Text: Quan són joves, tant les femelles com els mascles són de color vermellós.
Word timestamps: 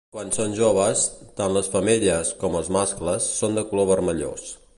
Quan 0.13 0.29
són 0.35 0.53
joves, 0.59 1.03
tant 1.41 1.53
les 1.57 1.69
femelles 1.75 2.33
com 2.41 2.59
els 2.61 2.73
mascles 2.79 3.29
són 3.43 3.61
de 3.61 3.67
color 3.71 3.91
vermellós. 3.93 4.53